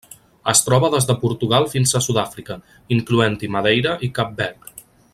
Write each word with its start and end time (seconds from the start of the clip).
Es 0.53 0.61
troba 0.67 0.89
des 0.93 1.07
de 1.09 1.15
Portugal 1.25 1.67
fins 1.75 1.93
a 1.99 2.01
Sud-àfrica, 2.05 2.57
incloent-hi 2.97 3.51
Madeira 3.59 3.97
i 4.09 4.11
Cap 4.19 4.37
Verd. 4.43 4.79